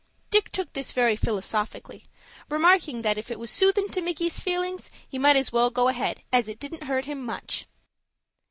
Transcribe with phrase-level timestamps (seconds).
[0.31, 2.05] Dick took this very philosophically,
[2.49, 6.57] remarking that, "if it was soothin' to Micky's feelings, he might go ahead, as it
[6.59, 7.67] didn't hurt him much."